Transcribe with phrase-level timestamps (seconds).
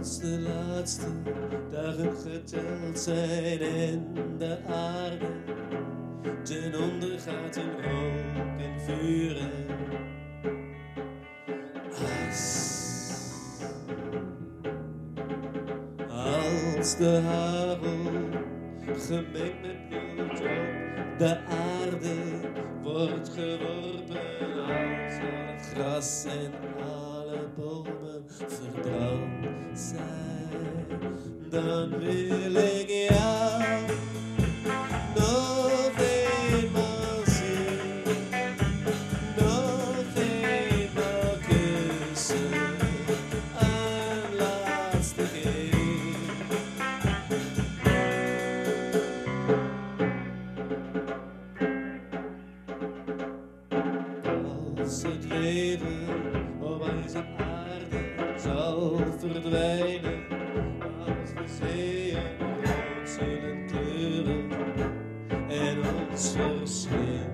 [0.00, 1.06] Als de laatste
[1.70, 5.26] dagen geteld zijn en de aarde
[6.42, 9.50] ten onder gaat in rook en vuren.
[12.28, 12.78] As.
[16.08, 18.04] Als de hagel
[18.96, 22.16] gemengd met bloed op de aarde
[22.82, 26.70] wordt geworpen als al het gras en
[27.82, 30.86] bomen verbrand zijn,
[31.50, 33.62] dan wil ik jou
[35.14, 35.50] nog.
[54.80, 56.00] Als het leven
[57.06, 57.49] zal
[59.20, 60.24] verdwijnen,
[60.98, 64.50] als de zeeën rood zullen kleuren
[65.48, 67.28] en ons verslinden.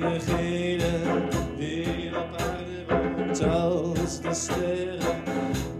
[0.00, 0.90] Degene
[1.56, 5.24] die op aarde woont als de sterren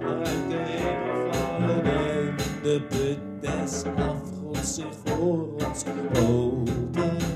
[0.00, 5.84] uit de hemel vallen en de put des afgronds zich voor ons
[6.18, 7.31] opent.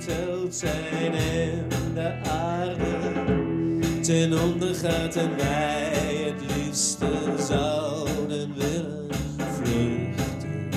[0.00, 3.12] Geteld zijn en de aarde
[4.02, 5.92] ten onder gaat en wij
[6.24, 7.06] het liefste
[7.38, 10.70] zouden willen vluchten.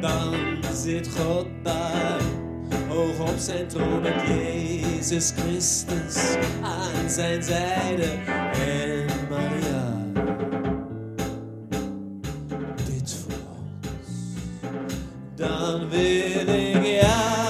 [0.00, 0.34] Dan
[0.74, 2.20] zit God daar,
[2.88, 8.08] hoog op zijn troon met Jezus Christus aan zijn zijde.
[8.52, 9.06] En
[15.44, 17.43] Dan will ich